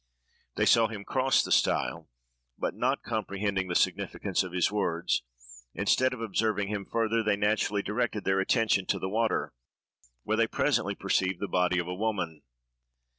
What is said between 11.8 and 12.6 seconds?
a woman.